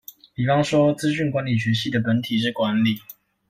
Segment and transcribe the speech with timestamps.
[0.33, 2.97] 比方說「資訊管理學系」的本體是管理